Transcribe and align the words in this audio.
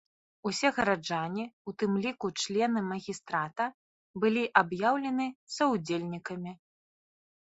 Усе 0.49 0.69
гараджане, 0.75 1.43
у 1.71 1.73
тым 1.81 1.91
ліку 2.05 2.27
члены 2.43 2.79
магістрата 2.91 3.67
былі 4.23 4.43
аб'яўлены 4.61 5.27
саўдзельнікамі. 5.57 6.53